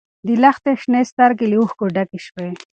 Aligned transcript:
د 0.25 0.27
لښتې 0.43 0.71
شنې 0.81 1.01
سترګې 1.11 1.45
له 1.51 1.55
اوښکو 1.61 1.85
ډکې 1.95 2.19
شوې. 2.27 2.49